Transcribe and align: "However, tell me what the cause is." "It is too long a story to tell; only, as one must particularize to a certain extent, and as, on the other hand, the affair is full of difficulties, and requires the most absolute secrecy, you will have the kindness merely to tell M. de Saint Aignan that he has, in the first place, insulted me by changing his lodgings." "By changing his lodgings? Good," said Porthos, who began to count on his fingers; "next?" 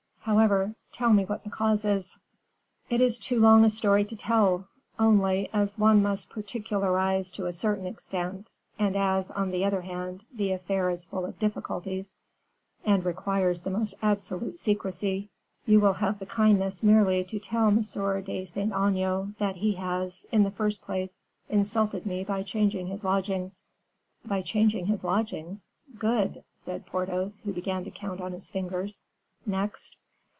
"However, 0.25 0.75
tell 0.91 1.11
me 1.13 1.25
what 1.25 1.43
the 1.43 1.49
cause 1.49 1.83
is." 1.83 2.19
"It 2.91 3.01
is 3.01 3.17
too 3.17 3.39
long 3.39 3.65
a 3.65 3.71
story 3.71 4.05
to 4.05 4.15
tell; 4.15 4.67
only, 4.99 5.49
as 5.51 5.79
one 5.79 6.03
must 6.03 6.29
particularize 6.29 7.31
to 7.31 7.47
a 7.47 7.53
certain 7.53 7.87
extent, 7.87 8.51
and 8.77 8.95
as, 8.95 9.31
on 9.31 9.49
the 9.49 9.65
other 9.65 9.81
hand, 9.81 10.23
the 10.31 10.51
affair 10.51 10.91
is 10.91 11.05
full 11.05 11.25
of 11.25 11.39
difficulties, 11.39 12.13
and 12.85 13.03
requires 13.03 13.61
the 13.61 13.71
most 13.71 13.95
absolute 14.03 14.59
secrecy, 14.59 15.31
you 15.65 15.79
will 15.79 15.93
have 15.93 16.19
the 16.19 16.27
kindness 16.27 16.83
merely 16.83 17.23
to 17.23 17.39
tell 17.39 17.69
M. 17.69 17.77
de 17.81 18.45
Saint 18.45 18.71
Aignan 18.71 19.33
that 19.39 19.55
he 19.55 19.73
has, 19.73 20.27
in 20.31 20.43
the 20.43 20.51
first 20.51 20.83
place, 20.83 21.19
insulted 21.49 22.05
me 22.05 22.23
by 22.23 22.43
changing 22.43 22.85
his 22.87 23.03
lodgings." 23.03 23.63
"By 24.23 24.43
changing 24.43 24.85
his 24.85 25.03
lodgings? 25.03 25.71
Good," 25.97 26.43
said 26.55 26.85
Porthos, 26.85 27.39
who 27.39 27.51
began 27.51 27.83
to 27.85 27.91
count 27.91 28.21
on 28.21 28.33
his 28.33 28.51
fingers; 28.51 29.01
"next?" 29.47 29.97